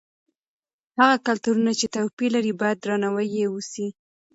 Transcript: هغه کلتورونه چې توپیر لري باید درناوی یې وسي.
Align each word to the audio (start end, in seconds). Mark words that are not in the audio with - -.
هغه 0.99 1.15
کلتورونه 1.27 1.71
چې 1.79 1.85
توپیر 1.95 2.29
لري 2.35 2.53
باید 2.61 2.77
درناوی 2.79 3.27
یې 3.37 3.45
وسي. 3.53 3.87